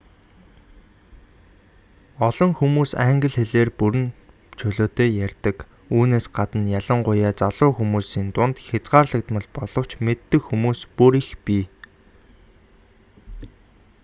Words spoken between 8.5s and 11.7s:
хязгаарлагдмал боловч мэддэг хүмүүс бүр их бий